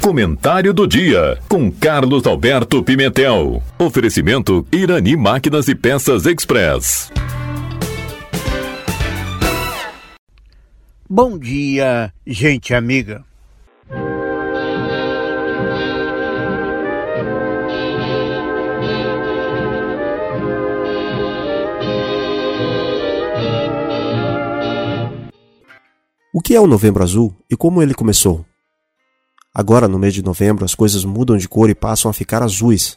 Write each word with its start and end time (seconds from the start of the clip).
Comentário 0.00 0.72
do 0.72 0.86
dia 0.86 1.38
com 1.48 1.70
Carlos 1.70 2.26
Alberto 2.26 2.82
Pimentel. 2.82 3.62
Oferecimento 3.78 4.66
Irani 4.72 5.14
Máquinas 5.16 5.68
e 5.68 5.74
Peças 5.74 6.26
Express. 6.26 7.12
Bom 11.08 11.38
dia, 11.38 12.12
gente 12.26 12.72
amiga. 12.72 13.24
O 26.32 26.40
que 26.40 26.54
é 26.54 26.60
o 26.60 26.66
Novembro 26.66 27.02
Azul 27.02 27.34
e 27.50 27.56
como 27.56 27.82
ele 27.82 27.92
começou? 27.92 28.46
Agora, 29.52 29.88
no 29.88 29.98
mês 29.98 30.14
de 30.14 30.22
novembro, 30.22 30.64
as 30.64 30.76
coisas 30.76 31.04
mudam 31.04 31.36
de 31.36 31.48
cor 31.48 31.68
e 31.68 31.74
passam 31.74 32.08
a 32.08 32.14
ficar 32.14 32.40
azuis. 32.40 32.96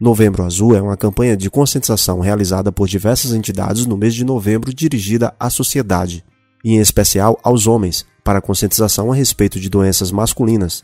Novembro 0.00 0.42
Azul 0.42 0.74
é 0.74 0.80
uma 0.80 0.96
campanha 0.96 1.36
de 1.36 1.50
conscientização 1.50 2.20
realizada 2.20 2.72
por 2.72 2.88
diversas 2.88 3.34
entidades 3.34 3.84
no 3.84 3.98
mês 3.98 4.14
de 4.14 4.24
novembro 4.24 4.72
dirigida 4.72 5.36
à 5.38 5.50
sociedade, 5.50 6.24
e 6.64 6.72
em 6.72 6.78
especial 6.78 7.38
aos 7.42 7.66
homens, 7.66 8.06
para 8.24 8.40
conscientização 8.40 9.12
a 9.12 9.14
respeito 9.14 9.60
de 9.60 9.68
doenças 9.68 10.10
masculinas, 10.10 10.82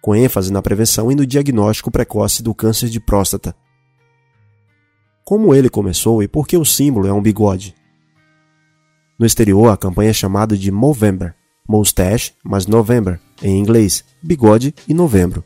com 0.00 0.12
ênfase 0.12 0.52
na 0.52 0.60
prevenção 0.60 1.12
e 1.12 1.14
no 1.14 1.24
diagnóstico 1.24 1.88
precoce 1.88 2.42
do 2.42 2.52
câncer 2.52 2.88
de 2.88 2.98
próstata. 2.98 3.54
Como 5.24 5.54
ele 5.54 5.70
começou 5.70 6.20
e 6.20 6.26
por 6.26 6.48
que 6.48 6.56
o 6.56 6.64
símbolo 6.64 7.06
é 7.06 7.12
um 7.12 7.22
bigode? 7.22 7.76
No 9.22 9.26
exterior, 9.26 9.68
a 9.68 9.76
campanha 9.76 10.10
é 10.10 10.12
chamada 10.12 10.58
de 10.58 10.72
Movember, 10.72 11.32
Moustache, 11.68 12.32
mas 12.44 12.66
November, 12.66 13.20
em 13.40 13.56
inglês, 13.56 14.02
bigode 14.20 14.74
e 14.88 14.92
novembro. 14.92 15.44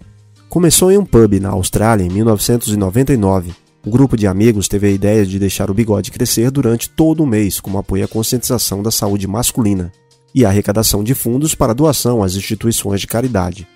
Começou 0.49 0.91
em 0.91 0.97
um 0.97 1.05
pub 1.05 1.39
na 1.39 1.51
Austrália 1.51 2.03
em 2.03 2.09
1999. 2.09 3.53
O 3.85 3.91
grupo 3.91 4.17
de 4.17 4.27
amigos 4.27 4.67
teve 4.67 4.87
a 4.87 4.91
ideia 4.91 5.27
de 5.27 5.39
deixar 5.39 5.71
o 5.71 5.75
bigode 5.75 6.11
crescer 6.11 6.51
durante 6.51 6.89
todo 6.89 7.23
o 7.23 7.27
mês, 7.27 7.61
como 7.61 7.77
apoio 7.77 8.07
à 8.07 8.09
conscientização 8.09 8.83
da 8.83 8.91
saúde 8.91 9.27
masculina 9.27 9.93
e 10.35 10.43
a 10.43 10.49
arrecadação 10.49 11.05
de 11.05 11.13
fundos 11.13 11.55
para 11.55 11.75
doação 11.75 12.23
às 12.23 12.35
instituições 12.35 13.03
de 13.03 13.07
caridade. 13.07 13.69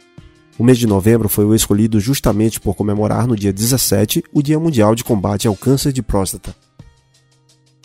O 0.59 0.65
mês 0.65 0.79
de 0.79 0.87
novembro 0.87 1.29
foi 1.29 1.45
o 1.45 1.55
escolhido 1.55 2.01
justamente 2.01 2.59
por 2.59 2.75
comemorar 2.75 3.27
no 3.27 3.37
dia 3.37 3.53
17 3.53 4.25
o 4.33 4.41
Dia 4.41 4.59
Mundial 4.59 4.95
de 4.95 5.05
Combate 5.05 5.47
ao 5.47 5.55
Câncer 5.55 5.93
de 5.93 6.03
Próstata. 6.03 6.57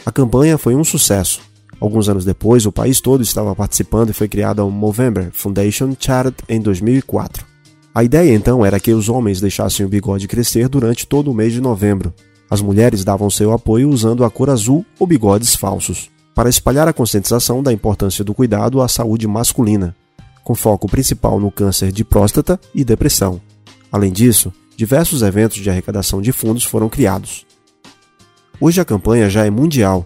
A 0.05 0.13
campanha 0.13 0.57
foi 0.57 0.75
um 0.75 0.83
sucesso 0.85 1.41
Alguns 1.86 2.09
anos 2.09 2.25
depois, 2.25 2.66
o 2.66 2.72
país 2.72 3.00
todo 3.00 3.22
estava 3.22 3.55
participando 3.55 4.09
e 4.09 4.14
foi 4.14 4.28
criada 4.28 4.64
a 4.64 4.66
Movember 4.66 5.30
Foundation 5.31 5.95
Charity 6.00 6.44
em 6.50 6.59
2004. 6.59 7.45
A 7.94 8.03
ideia 8.03 8.33
então 8.33 8.66
era 8.66 8.80
que 8.80 8.91
os 8.91 9.08
homens 9.08 9.39
deixassem 9.39 9.86
o 9.86 9.89
bigode 9.89 10.28
crescer 10.28 10.67
durante 10.67 11.06
todo 11.06 11.30
o 11.30 11.33
mês 11.33 11.53
de 11.53 11.61
novembro. 11.61 12.11
As 12.50 12.59
mulheres 12.59 13.03
davam 13.03 13.30
seu 13.30 13.53
apoio 13.53 13.88
usando 13.88 14.23
a 14.23 14.31
cor 14.31 14.50
azul 14.50 14.83
ou 14.97 15.06
bigodes 15.06 15.56
falsos, 15.56 16.09
para 16.33 16.50
espalhar 16.50 16.88
a 16.88 16.94
conscientização 16.94 17.61
da 17.61 17.72
importância 17.72 18.23
do 18.23 18.33
cuidado 18.33 18.81
à 18.81 18.88
saúde 18.88 19.28
masculina, 19.28 19.95
com 20.44 20.56
foco 20.56 20.89
principal 20.89 21.39
no 21.39 21.52
câncer 21.52 21.91
de 21.91 22.03
próstata 22.03 22.59
e 22.73 22.83
depressão. 22.83 23.39
Além 23.91 24.11
disso, 24.11 24.52
diversos 24.75 25.22
eventos 25.22 25.58
de 25.58 25.69
arrecadação 25.69 26.19
de 26.19 26.31
fundos 26.31 26.63
foram 26.63 26.89
criados. 26.89 27.45
Hoje 28.59 28.81
a 28.81 28.86
campanha 28.86 29.30
já 29.30 29.45
é 29.45 29.52
mundial 29.52 30.03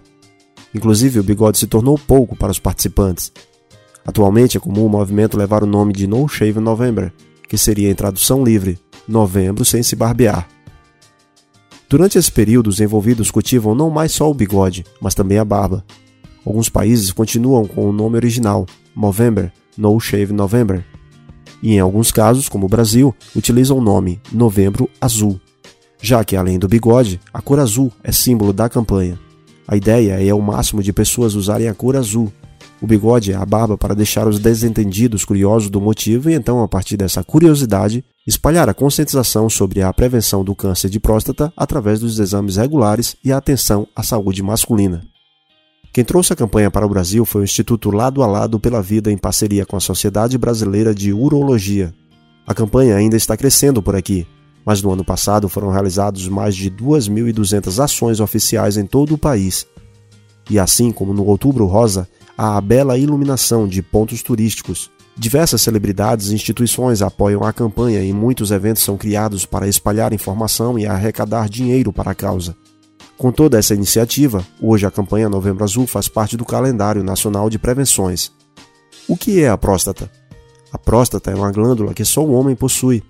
Inclusive, 0.73 1.19
o 1.19 1.23
bigode 1.23 1.57
se 1.57 1.67
tornou 1.67 1.97
pouco 1.97 2.35
para 2.35 2.51
os 2.51 2.59
participantes. 2.59 3.31
Atualmente 4.05 4.57
é 4.57 4.59
comum 4.59 4.85
o 4.85 4.89
movimento 4.89 5.37
levar 5.37 5.63
o 5.63 5.67
nome 5.67 5.93
de 5.93 6.07
No 6.07 6.27
Shave 6.27 6.59
November, 6.59 7.11
que 7.47 7.57
seria 7.57 7.89
em 7.89 7.95
tradução 7.95 8.43
livre, 8.43 8.79
novembro 9.07 9.65
sem 9.65 9.81
se 9.81 9.95
barbear. 9.95 10.47
Durante 11.89 12.17
esse 12.19 12.31
período, 12.31 12.67
os 12.67 12.79
envolvidos 12.79 13.31
cultivam 13.31 13.73
não 13.73 13.89
mais 13.89 14.11
só 14.11 14.29
o 14.29 14.33
bigode, 14.33 14.85
mas 15.01 15.15
também 15.15 15.39
a 15.39 15.45
barba. 15.45 15.83
Alguns 16.45 16.69
países 16.69 17.11
continuam 17.11 17.65
com 17.65 17.89
o 17.89 17.91
nome 17.91 18.15
original, 18.15 18.65
Movember, 18.95 19.51
No 19.75 19.99
Shave 19.99 20.31
November. 20.31 20.85
E 21.61 21.73
em 21.73 21.79
alguns 21.79 22.11
casos, 22.11 22.47
como 22.47 22.67
o 22.67 22.69
Brasil, 22.69 23.13
utilizam 23.35 23.77
o 23.77 23.81
nome 23.81 24.21
Novembro 24.31 24.87
Azul, 25.01 25.41
já 26.01 26.23
que 26.23 26.35
além 26.35 26.57
do 26.57 26.67
bigode, 26.67 27.19
a 27.33 27.41
cor 27.41 27.59
azul 27.59 27.91
é 28.03 28.11
símbolo 28.11 28.53
da 28.53 28.69
campanha. 28.69 29.19
A 29.71 29.77
ideia 29.77 30.13
é 30.19 30.33
o 30.33 30.41
máximo 30.41 30.81
de 30.81 30.91
pessoas 30.91 31.35
usarem 31.35 31.67
a 31.67 31.75
cor 31.75 31.95
azul. 31.95 32.33
O 32.81 32.87
bigode 32.87 33.31
é 33.31 33.35
a 33.35 33.45
barba 33.45 33.77
para 33.77 33.93
deixar 33.93 34.27
os 34.27 34.39
desentendidos 34.39 35.23
curiosos 35.23 35.69
do 35.69 35.79
motivo 35.79 36.27
e 36.27 36.33
então, 36.33 36.63
a 36.63 36.67
partir 36.67 36.97
dessa 36.97 37.23
curiosidade, 37.23 38.03
espalhar 38.25 38.67
a 38.67 38.73
conscientização 38.73 39.47
sobre 39.47 39.83
a 39.83 39.93
prevenção 39.93 40.43
do 40.43 40.55
câncer 40.55 40.89
de 40.89 40.99
próstata 40.99 41.53
através 41.55 41.99
dos 41.99 42.17
exames 42.17 42.55
regulares 42.55 43.15
e 43.23 43.31
a 43.31 43.37
atenção 43.37 43.87
à 43.95 44.01
saúde 44.01 44.41
masculina. 44.41 45.03
Quem 45.93 46.03
trouxe 46.03 46.33
a 46.33 46.35
campanha 46.35 46.71
para 46.71 46.87
o 46.87 46.89
Brasil 46.89 47.23
foi 47.23 47.41
o 47.41 47.43
Instituto 47.43 47.91
Lado 47.91 48.23
a 48.23 48.25
Lado 48.25 48.59
pela 48.59 48.81
Vida 48.81 49.11
em 49.11 49.17
parceria 49.19 49.67
com 49.67 49.77
a 49.77 49.79
Sociedade 49.79 50.35
Brasileira 50.35 50.95
de 50.95 51.13
Urologia. 51.13 51.93
A 52.47 52.55
campanha 52.55 52.95
ainda 52.95 53.15
está 53.15 53.37
crescendo 53.37 53.83
por 53.83 53.95
aqui, 53.95 54.25
mas 54.65 54.81
no 54.81 54.91
ano 54.91 55.03
passado 55.03 55.49
foram 55.49 55.69
realizados 55.69 56.27
mais 56.27 56.55
de 56.55 56.69
2.200 56.69 57.83
ações 57.83 58.19
oficiais 58.19 58.77
em 58.77 58.85
todo 58.85 59.15
o 59.15 59.17
país. 59.17 59.65
E 60.49 60.57
assim 60.57 60.91
como 60.91 61.13
no 61.13 61.25
Outubro 61.25 61.65
Rosa, 61.65 62.07
há 62.37 62.57
a 62.57 62.61
bela 62.61 62.97
iluminação 62.97 63.67
de 63.67 63.81
pontos 63.81 64.23
turísticos. 64.23 64.89
Diversas 65.17 65.61
celebridades 65.61 66.29
e 66.29 66.33
instituições 66.33 67.01
apoiam 67.01 67.43
a 67.43 67.51
campanha 67.51 68.01
e 68.01 68.13
muitos 68.13 68.51
eventos 68.51 68.83
são 68.83 68.97
criados 68.97 69.45
para 69.45 69.67
espalhar 69.67 70.13
informação 70.13 70.79
e 70.79 70.85
arrecadar 70.85 71.49
dinheiro 71.49 71.91
para 71.91 72.11
a 72.11 72.15
causa. 72.15 72.55
Com 73.17 73.33
toda 73.33 73.59
essa 73.59 73.75
iniciativa, 73.75 74.45
hoje 74.61 74.85
a 74.85 74.91
campanha 74.91 75.27
Novembro 75.27 75.65
Azul 75.65 75.85
faz 75.85 76.07
parte 76.07 76.37
do 76.37 76.45
calendário 76.45 77.03
nacional 77.03 77.49
de 77.49 77.59
prevenções. 77.59 78.31
O 79.09 79.17
que 79.17 79.43
é 79.43 79.49
a 79.49 79.57
próstata? 79.57 80.09
A 80.71 80.77
próstata 80.77 81.29
é 81.29 81.35
uma 81.35 81.51
glândula 81.51 81.93
que 81.93 82.05
só 82.05 82.23
o 82.23 82.31
homem 82.31 82.55
possui 82.55 83.03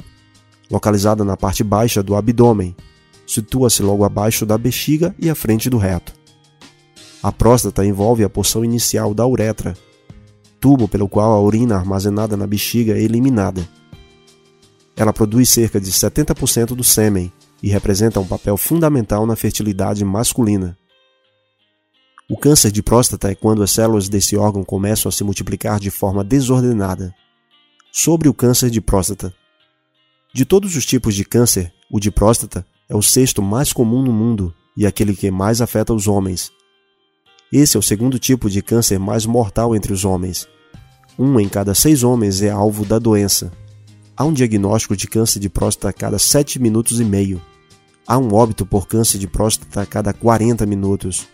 localizada 0.69 1.23
na 1.23 1.35
parte 1.35 1.63
baixa 1.63 2.03
do 2.03 2.15
abdômen. 2.15 2.75
Situa-se 3.25 3.83
logo 3.83 4.03
abaixo 4.03 4.45
da 4.45 4.57
bexiga 4.57 5.15
e 5.19 5.29
à 5.29 5.35
frente 5.35 5.69
do 5.69 5.77
reto. 5.77 6.13
A 7.21 7.31
próstata 7.31 7.85
envolve 7.85 8.23
a 8.23 8.29
porção 8.29 8.63
inicial 8.63 9.13
da 9.13 9.27
uretra, 9.27 9.75
tubo 10.59 10.87
pelo 10.87 11.07
qual 11.07 11.33
a 11.33 11.41
urina 11.41 11.75
armazenada 11.75 12.37
na 12.37 12.47
bexiga 12.47 12.93
é 12.93 13.01
eliminada. 13.01 13.67
Ela 14.95 15.13
produz 15.13 15.49
cerca 15.49 15.79
de 15.79 15.91
70% 15.91 16.75
do 16.75 16.83
sêmen 16.83 17.31
e 17.61 17.69
representa 17.69 18.19
um 18.19 18.27
papel 18.27 18.57
fundamental 18.57 19.25
na 19.25 19.35
fertilidade 19.35 20.03
masculina. 20.03 20.77
O 22.29 22.37
câncer 22.37 22.71
de 22.71 22.83
próstata 22.83 23.31
é 23.31 23.35
quando 23.35 23.63
as 23.63 23.71
células 23.71 24.07
desse 24.07 24.37
órgão 24.37 24.63
começam 24.63 25.09
a 25.09 25.11
se 25.11 25.23
multiplicar 25.23 25.79
de 25.79 25.89
forma 25.89 26.23
desordenada. 26.23 27.13
Sobre 27.91 28.29
o 28.29 28.33
câncer 28.33 28.69
de 28.69 28.79
próstata, 28.79 29.33
de 30.31 30.45
todos 30.45 30.75
os 30.75 30.85
tipos 30.85 31.15
de 31.15 31.25
câncer, 31.25 31.73
o 31.89 31.99
de 31.99 32.11
próstata 32.11 32.63
é 32.87 32.95
o 32.95 33.01
sexto 33.01 33.41
mais 33.41 33.73
comum 33.73 34.03
no 34.03 34.13
mundo 34.13 34.53
e 34.77 34.85
aquele 34.85 35.15
que 35.15 35.31
mais 35.31 35.59
afeta 35.59 35.91
os 35.91 36.07
homens. 36.07 36.51
Esse 37.51 37.75
é 37.75 37.79
o 37.79 37.83
segundo 37.83 38.19
tipo 38.19 38.47
de 38.47 38.61
câncer 38.61 38.99
mais 38.99 39.25
mortal 39.25 39.75
entre 39.75 39.91
os 39.91 40.05
homens. 40.05 40.47
Um 41.17 41.39
em 41.39 41.49
cada 41.49 41.73
seis 41.73 42.03
homens 42.03 42.43
é 42.43 42.49
alvo 42.49 42.85
da 42.85 42.99
doença. 42.99 43.51
Há 44.15 44.23
um 44.23 44.31
diagnóstico 44.31 44.95
de 44.95 45.07
câncer 45.07 45.39
de 45.39 45.49
próstata 45.49 45.89
a 45.89 45.93
cada 45.93 46.19
7 46.19 46.59
minutos 46.59 46.99
e 46.99 47.03
meio. 47.03 47.41
Há 48.05 48.17
um 48.17 48.33
óbito 48.33 48.65
por 48.65 48.87
câncer 48.87 49.17
de 49.17 49.27
próstata 49.27 49.81
a 49.81 49.85
cada 49.85 50.13
40 50.13 50.65
minutos. 50.65 51.27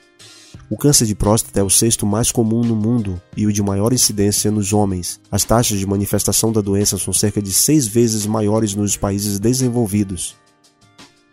O 0.68 0.76
câncer 0.76 1.06
de 1.06 1.14
próstata 1.14 1.60
é 1.60 1.64
o 1.64 1.70
sexto 1.70 2.08
mais 2.08 2.32
comum 2.32 2.62
no 2.62 2.76
mundo 2.76 3.22
e 3.38 3.46
o 3.46 3.54
de 3.54 3.62
maior 3.62 3.94
incidência 3.94 4.50
nos 4.50 4.74
homens. 4.74 5.20
As 5.32 5.44
taxas 5.44 5.78
de 5.78 5.86
manifestação 5.86 6.52
da 6.52 6.60
doença 6.60 6.98
são 6.98 7.14
cerca 7.14 7.40
de 7.40 7.54
seis 7.54 7.86
vezes 7.86 8.26
maiores 8.26 8.74
nos 8.74 8.98
países 8.98 9.38
desenvolvidos. 9.38 10.36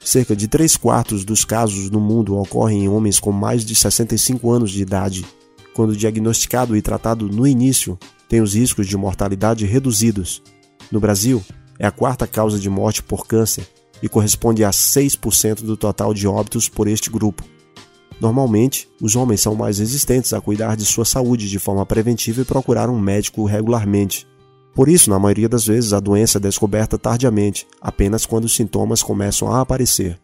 Cerca 0.04 0.36
de 0.36 0.48
3 0.48 0.76
quartos 0.76 1.24
dos 1.24 1.46
casos 1.46 1.88
no 1.88 2.00
mundo 2.00 2.36
ocorrem 2.36 2.84
em 2.84 2.88
homens 2.88 3.18
com 3.18 3.32
mais 3.32 3.64
de 3.64 3.74
65 3.74 4.50
anos 4.50 4.70
de 4.70 4.82
idade. 4.82 5.24
Quando 5.74 5.96
diagnosticado 5.96 6.76
e 6.76 6.82
tratado 6.82 7.26
no 7.26 7.46
início, 7.46 7.98
tem 8.28 8.42
os 8.42 8.54
riscos 8.54 8.86
de 8.86 8.96
mortalidade 8.98 9.64
reduzidos. 9.64 10.42
No 10.90 11.00
Brasil, 11.00 11.42
é 11.78 11.86
a 11.86 11.90
quarta 11.90 12.26
causa 12.26 12.58
de 12.58 12.68
morte 12.68 13.02
por 13.02 13.26
câncer 13.26 13.66
e 14.02 14.08
corresponde 14.08 14.62
a 14.62 14.70
6% 14.70 15.62
do 15.62 15.76
total 15.76 16.12
de 16.12 16.26
óbitos 16.26 16.68
por 16.68 16.86
este 16.86 17.08
grupo. 17.08 17.42
Normalmente, 18.22 18.88
os 19.00 19.16
homens 19.16 19.40
são 19.40 19.56
mais 19.56 19.80
resistentes 19.80 20.32
a 20.32 20.40
cuidar 20.40 20.76
de 20.76 20.84
sua 20.84 21.04
saúde 21.04 21.50
de 21.50 21.58
forma 21.58 21.84
preventiva 21.84 22.40
e 22.40 22.44
procurar 22.44 22.88
um 22.88 22.96
médico 22.96 23.44
regularmente. 23.44 24.28
Por 24.76 24.88
isso, 24.88 25.10
na 25.10 25.18
maioria 25.18 25.48
das 25.48 25.66
vezes, 25.66 25.92
a 25.92 25.98
doença 25.98 26.38
é 26.38 26.40
descoberta 26.40 26.96
tardiamente, 26.96 27.66
apenas 27.80 28.24
quando 28.24 28.44
os 28.44 28.54
sintomas 28.54 29.02
começam 29.02 29.52
a 29.52 29.60
aparecer. 29.60 30.20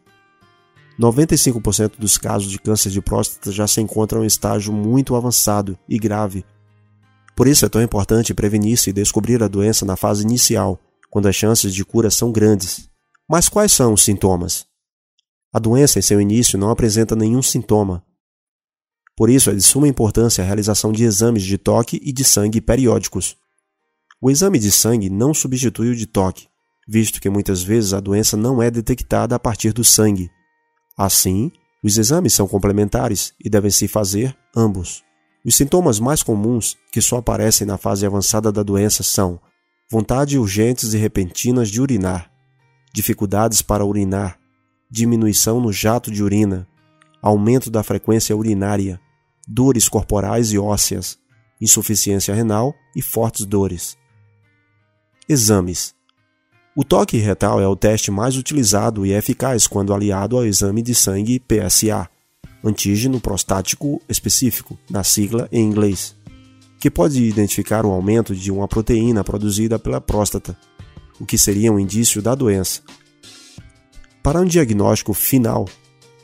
95% 0.97 1.99
dos 1.99 2.17
casos 2.17 2.49
de 2.49 2.61
câncer 2.61 2.91
de 2.91 3.03
próstata 3.03 3.50
já 3.50 3.67
se 3.67 3.81
encontram 3.81 4.23
em 4.23 4.29
estágio 4.29 4.73
muito 4.73 5.17
avançado 5.17 5.77
e 5.89 5.99
grave. 5.99 6.45
Por 7.35 7.49
isso 7.49 7.67
é 7.67 7.69
tão 7.69 7.83
importante 7.83 8.33
prevenir-se 8.33 8.91
e 8.91 8.93
descobrir 8.93 9.43
a 9.43 9.49
doença 9.49 9.85
na 9.85 9.97
fase 9.97 10.23
inicial, 10.23 10.79
quando 11.11 11.27
as 11.27 11.35
chances 11.35 11.75
de 11.75 11.85
cura 11.85 12.12
são 12.12 12.31
grandes. 12.31 12.89
Mas 13.29 13.49
quais 13.49 13.73
são 13.73 13.93
os 13.93 14.05
sintomas? 14.05 14.68
A 15.53 15.59
doença, 15.59 15.99
em 15.99 16.03
seu 16.03 16.21
início, 16.21 16.59
não 16.59 16.71
apresenta 16.71 17.17
nenhum 17.17 17.43
sintoma. 17.43 18.05
Por 19.17 19.31
isso, 19.31 19.50
é 19.50 19.55
de 19.55 19.62
suma 19.62 19.89
importância 19.89 20.43
a 20.43 20.47
realização 20.47 20.93
de 20.93 21.05
exames 21.05 21.43
de 21.43 21.56
toque 21.56 22.00
e 22.03 22.12
de 22.12 22.23
sangue 22.23 22.61
periódicos. 22.61 23.37
O 24.21 24.31
exame 24.31 24.59
de 24.59 24.71
sangue 24.71 25.09
não 25.09 25.33
substitui 25.33 25.91
o 25.91 25.97
de 25.97 26.06
toque, 26.06 26.49
visto 26.87 27.21
que 27.21 27.31
muitas 27.31 27.62
vezes 27.62 27.93
a 27.93 28.00
doença 28.00 28.37
não 28.37 28.62
é 28.62 28.71
detectada 28.71 29.35
a 29.35 29.39
partir 29.39 29.73
do 29.73 29.83
sangue. 29.83 30.31
Assim, 30.97 31.50
os 31.83 31.97
exames 31.97 32.35
são 32.35 32.47
complementares 32.47 33.33
e 33.43 33.49
devem 33.49 33.71
se 33.71 33.89
fazer 33.89 34.37
ambos. 34.55 35.03
Os 35.45 35.56
sintomas 35.56 35.99
mais 35.99 36.23
comuns 36.23 36.77
que 36.93 37.00
só 37.00 37.19
aparecem 37.19 37.67
na 37.67 37.79
fase 37.79 38.05
avançada 38.05 38.53
da 38.53 38.62
doença 38.62 39.03
são 39.03 39.41
vontade 39.91 40.39
urgentes 40.39 40.93
e 40.93 40.99
repentinas 40.99 41.71
de 41.71 41.81
urinar, 41.81 42.31
dificuldades 42.93 43.62
para 43.62 43.85
urinar, 43.85 44.39
diminuição 44.90 45.61
no 45.61 45.73
jato 45.73 46.11
de 46.11 46.23
urina, 46.23 46.67
aumento 47.20 47.70
da 47.70 47.82
frequência 47.82 48.37
urinária, 48.37 49.00
dores 49.46 49.88
corporais 49.88 50.52
e 50.52 50.58
ósseas, 50.58 51.19
insuficiência 51.61 52.35
renal 52.35 52.75
e 52.94 53.02
fortes 53.02 53.44
dores. 53.44 53.96
Exames: 55.29 55.94
O 56.75 56.85
toque 56.85 57.17
retal 57.19 57.61
é 57.61 57.67
o 57.67 57.76
teste 57.76 58.11
mais 58.11 58.37
utilizado 58.37 59.05
e 59.05 59.12
eficaz 59.12 59.67
quando 59.67 59.93
aliado 59.93 60.37
ao 60.37 60.46
exame 60.46 60.82
de 60.82 60.94
sangue 60.94 61.40
PSA, 61.40 62.08
antígeno 62.64 63.20
prostático 63.20 64.00
específico, 64.08 64.79
na 64.90 65.05
sigla 65.05 65.49
em 65.52 65.64
inglês, 65.64 66.17
que 66.81 66.90
pode 66.90 67.23
identificar 67.23 67.85
o 67.85 67.90
aumento 67.90 68.35
de 68.35 68.50
uma 68.50 68.69
proteína 68.69 69.23
produzida 69.25 69.79
pela 69.79 70.00
próstata, 70.00 70.56
o 71.20 71.26
que 71.26 71.37
seria 71.37 71.73
um 71.73 71.79
indício 71.79 72.23
da 72.23 72.35
doença. 72.35 72.82
Para 74.28 74.42
um 74.42 74.44
diagnóstico 74.44 75.14
final, 75.14 75.64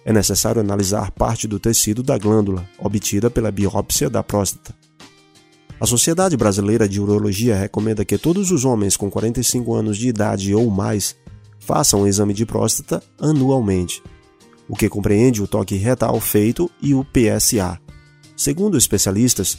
é 0.05 0.13
necessário 0.13 0.61
analisar 0.61 1.11
parte 1.13 1.49
do 1.49 1.59
tecido 1.59 2.03
da 2.03 2.19
glândula, 2.19 2.69
obtida 2.79 3.31
pela 3.31 3.51
biópsia 3.51 4.11
da 4.11 4.23
próstata. 4.23 4.75
A 5.81 5.87
Sociedade 5.87 6.37
Brasileira 6.37 6.87
de 6.87 7.01
Urologia 7.01 7.57
recomenda 7.57 8.05
que 8.05 8.19
todos 8.19 8.51
os 8.51 8.67
homens 8.67 8.95
com 8.95 9.11
45 9.11 9.75
anos 9.75 9.97
de 9.97 10.07
idade 10.07 10.55
ou 10.55 10.69
mais 10.69 11.17
façam 11.59 12.03
o 12.03 12.07
exame 12.07 12.35
de 12.35 12.45
próstata 12.45 13.03
anualmente 13.19 14.03
o 14.69 14.77
que 14.77 14.87
compreende 14.87 15.43
o 15.43 15.47
toque 15.47 15.77
retal 15.77 16.21
feito 16.21 16.71
e 16.83 16.93
o 16.93 17.07
PSA. 17.07 17.81
Segundo 18.37 18.77
especialistas, 18.77 19.57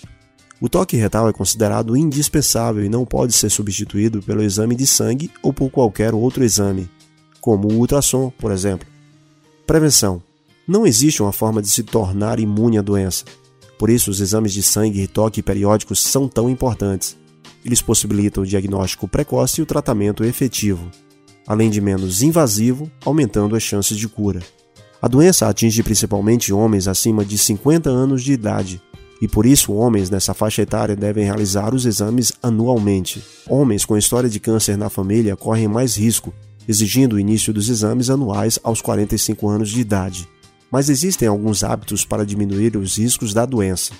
o 0.62 0.70
toque 0.70 0.96
retal 0.96 1.28
é 1.28 1.34
considerado 1.34 1.98
indispensável 1.98 2.86
e 2.86 2.90
não 2.90 3.06
pode 3.06 3.34
ser 3.34 3.50
substituído 3.50 4.22
pelo 4.22 4.44
exame 4.44 4.76
de 4.76 4.86
sangue 4.86 5.32
ou 5.42 5.52
por 5.52 5.72
qualquer 5.72 6.14
outro 6.14 6.44
exame, 6.44 6.88
como 7.46 7.72
o 7.72 7.78
ultrassom, 7.78 8.32
por 8.40 8.52
exemplo. 8.52 8.88
Prevenção: 9.68 10.20
Não 10.68 10.84
existe 10.84 11.22
uma 11.22 11.32
forma 11.32 11.62
de 11.62 11.70
se 11.70 11.84
tornar 11.84 12.40
imune 12.40 12.80
à 12.80 12.82
doença. 12.82 13.24
Por 13.78 13.88
isso, 13.88 14.10
os 14.10 14.20
exames 14.20 14.52
de 14.52 14.64
sangue 14.64 15.04
e 15.04 15.08
toque 15.08 15.44
periódicos 15.44 16.02
são 16.02 16.28
tão 16.28 16.50
importantes. 16.50 17.16
Eles 17.64 17.84
possibilitam 17.84 18.42
o 18.42 18.48
diagnóstico 18.48 19.08
precoce 19.08 19.62
e 19.62 19.64
o 19.64 19.66
tratamento 19.66 20.24
efetivo, 20.24 20.90
além 21.46 21.70
de 21.70 21.80
menos 21.80 22.24
invasivo, 22.24 22.90
aumentando 23.06 23.56
as 23.56 23.62
chances 23.62 23.96
de 23.96 24.08
cura. 24.08 24.40
A 25.00 25.08
doença 25.08 25.48
atinge 25.48 25.84
principalmente 25.84 26.52
homens 26.52 26.88
acima 26.88 27.24
de 27.24 27.38
50 27.38 27.92
anos 27.92 28.24
de 28.24 28.34
idade, 28.34 28.82
e 29.22 29.28
por 29.28 29.46
isso 29.46 29.72
homens 29.72 30.10
nessa 30.10 30.34
faixa 30.34 30.64
etária 30.64 30.96
devem 30.96 31.24
realizar 31.24 31.76
os 31.76 31.86
exames 31.86 32.34
anualmente. 32.42 33.24
Homens 33.48 33.86
com 33.86 33.96
história 33.96 34.30
de 34.30 34.40
câncer 34.40 34.78
na 34.78 34.90
família 34.90 35.36
correm 35.36 35.68
mais 35.68 35.96
risco, 35.96 36.34
exigindo 36.68 37.14
o 37.14 37.20
início 37.20 37.54
dos 37.54 37.70
exames 37.70 38.10
anuais 38.10 38.60
aos 38.64 38.82
45 38.82 39.48
anos 39.48 39.70
de 39.70 39.82
idade. 39.82 40.28
Mas 40.72 40.90
existem 40.90 41.28
alguns 41.28 41.64
hábitos 41.64 42.04
para 42.04 42.26
diminuir 42.26 42.76
os 42.76 42.98
riscos 42.98 43.34
da 43.34 43.46
doença. 43.46 43.94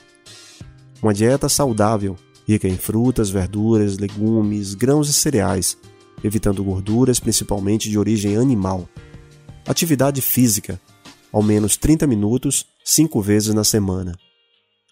Uma 1.02 1.14
dieta 1.14 1.48
saudável, 1.48 2.18
rica 2.48 2.68
em 2.68 2.78
frutas, 2.78 3.30
verduras, 3.30 3.98
legumes, 3.98 4.74
grãos 4.74 5.10
e 5.10 5.14
cereais, 5.14 5.78
evitando 6.24 6.64
gorduras 6.64 7.20
principalmente 7.20 7.90
de 7.90 7.98
origem 7.98 8.36
animal. 8.36 8.90
Atividade 9.68 10.22
física, 10.22 10.80
ao 11.32 11.44
menos 11.44 11.78
30 11.78 12.08
minutos, 12.08 12.66
cinco 12.84 13.22
vezes 13.22 13.54
na 13.54 13.64
semana. 13.64 14.16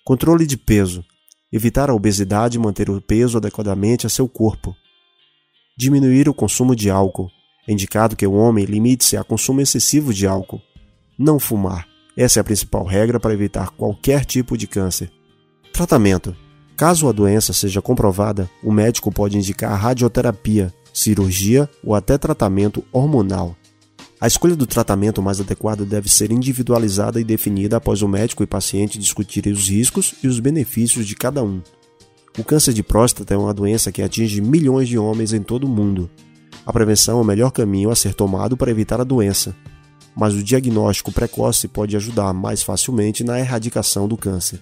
Controle 0.04 0.46
de 0.46 0.58
peso. 0.58 1.04
Evitar 1.52 1.90
a 1.90 1.94
obesidade 1.94 2.58
e 2.58 2.60
manter 2.60 2.90
o 2.90 3.00
peso 3.00 3.38
adequadamente 3.38 4.06
a 4.06 4.10
seu 4.10 4.28
corpo. 4.28 4.75
Diminuir 5.78 6.28
o 6.28 6.34
consumo 6.34 6.75
de 6.75 6.90
álcool. 6.90 7.30
É 7.68 7.71
indicado 7.71 8.15
que 8.15 8.27
o 8.27 8.33
homem 8.33 8.65
limite-se 8.65 9.15
a 9.15 9.24
consumo 9.24 9.62
excessivo 9.62 10.13
de 10.13 10.27
álcool. 10.27 10.62
Não 11.18 11.39
fumar. 11.39 11.88
Essa 12.15 12.39
é 12.39 12.42
a 12.42 12.44
principal 12.44 12.86
regra 12.86 13.19
para 13.19 13.33
evitar 13.33 13.69
qualquer 13.71 14.25
tipo 14.25 14.57
de 14.57 14.68
câncer. 14.68 15.12
Tratamento. 15.71 16.36
Caso 16.75 17.07
a 17.07 17.12
doença 17.12 17.54
seja 17.54 17.81
comprovada, 17.81 18.50
o 18.63 18.71
médico 18.71 19.12
pode 19.12 19.38
indicar 19.38 19.80
radioterapia, 19.80 20.74
cirurgia 20.94 21.69
ou 21.83 21.95
até 21.95 22.18
tratamento 22.18 22.83
hormonal. 22.92 23.56
A 24.19 24.27
escolha 24.27 24.56
do 24.56 24.65
tratamento 24.65 25.21
mais 25.21 25.42
adequado 25.42 25.86
deve 25.86 26.10
ser 26.10 26.31
individualizada 26.31 27.19
e 27.19 27.24
definida 27.24 27.77
após 27.77 28.01
o 28.01 28.07
médico 28.07 28.44
e 28.44 28.48
paciente 28.48 28.98
discutirem 28.98 29.51
os 29.51 29.68
riscos 29.68 30.15
e 30.24 30.27
os 30.27 30.39
benefícios 30.39 31.06
de 31.06 31.15
cada 31.15 31.44
um. 31.44 31.62
O 32.38 32.44
câncer 32.44 32.74
de 32.74 32.81
próstata 32.81 33.33
é 33.33 33.38
uma 33.38 33.54
doença 33.54 33.92
que 33.92 34.01
atinge 34.01 34.42
milhões 34.42 34.88
de 34.88 34.98
homens 34.98 35.33
em 35.33 35.42
todo 35.42 35.65
o 35.65 35.69
mundo. 35.69 36.10
A 36.65 36.71
prevenção 36.71 37.19
é 37.19 37.21
o 37.21 37.25
melhor 37.25 37.51
caminho 37.51 37.89
a 37.92 37.95
ser 37.95 38.13
tomado 38.13 38.56
para 38.56 38.71
evitar 38.71 39.01
a 39.01 39.04
doença, 39.04 39.56
mas 40.15 40.33
o 40.33 40.44
diagnóstico 40.44 41.12
precoce 41.12 41.68
pode 41.68 41.95
ajudar 41.95 42.33
mais 42.33 42.63
facilmente 42.63 43.24
na 43.24 43.39
erradicação 43.39 44.07
do 44.07 44.15
câncer. 44.15 44.62